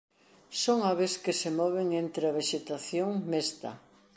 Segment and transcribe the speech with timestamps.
[0.63, 3.71] Son aves que se moven entre a vexetación mesta.